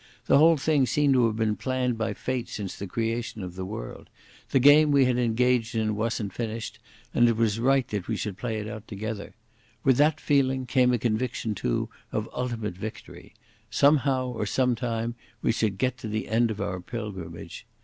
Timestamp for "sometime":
14.47-15.13